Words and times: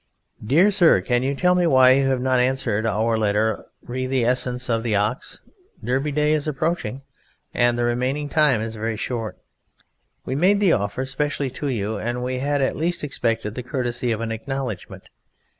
_Dear 0.43 0.73
Sir, 0.73 0.99
Can 1.01 1.21
you 1.21 1.35
tell 1.35 1.53
me 1.53 1.67
why 1.67 1.91
you 1.91 2.07
have 2.07 2.21
not 2.21 2.39
answered 2.39 2.87
Our 2.87 3.19
letter 3.19 3.65
re 3.83 4.07
the 4.07 4.25
Essence 4.25 4.67
of 4.67 4.81
the 4.81 4.95
Ox? 4.95 5.41
Derby 5.83 6.11
Day 6.11 6.33
is 6.33 6.47
approaching, 6.47 7.03
and 7.53 7.77
the 7.77 7.83
remaining 7.83 8.27
time 8.27 8.61
is 8.63 8.73
very 8.73 8.97
short. 8.97 9.37
We 10.25 10.33
made 10.33 10.59
the 10.59 10.73
offer 10.73 11.05
specially 11.05 11.51
to 11.51 11.67
you, 11.67 11.99
and 11.99 12.23
we 12.23 12.39
had 12.39 12.63
at 12.63 12.75
least 12.75 13.03
expected 13.03 13.53
the 13.53 13.61
courtesy 13.61 14.11
of 14.11 14.21
an 14.21 14.31
acknowledgment. 14.31 15.11